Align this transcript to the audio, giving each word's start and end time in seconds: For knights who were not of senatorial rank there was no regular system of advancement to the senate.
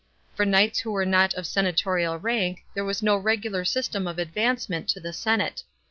For 0.33 0.45
knights 0.47 0.79
who 0.79 0.91
were 0.91 1.05
not 1.05 1.35
of 1.35 1.45
senatorial 1.45 2.17
rank 2.17 2.65
there 2.73 2.83
was 2.83 3.03
no 3.03 3.15
regular 3.17 3.63
system 3.63 4.07
of 4.07 4.17
advancement 4.17 4.89
to 4.89 4.99
the 4.99 5.13
senate. 5.13 5.61